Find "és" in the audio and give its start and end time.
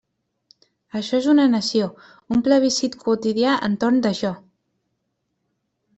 1.23-1.27